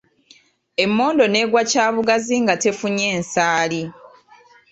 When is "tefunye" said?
2.63-3.07